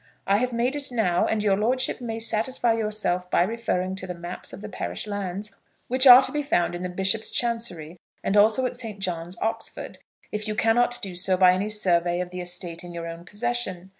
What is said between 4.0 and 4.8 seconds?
the maps of the